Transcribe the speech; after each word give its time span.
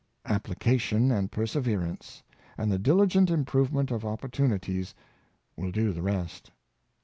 Application 0.25 1.11
and 1.11 1.31
per 1.31 1.45
severance, 1.45 2.23
and 2.57 2.71
the 2.71 2.79
diligent 2.79 3.29
improvement 3.29 3.91
of 3.91 4.01
opportuni 4.01 4.59
ties 4.59 4.95
will 5.55 5.69
do 5.69 5.93
the 5.93 6.01
rest. 6.01 6.49